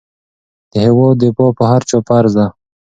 [0.71, 2.47] د هېواد دفاع په هر چا فرض ده.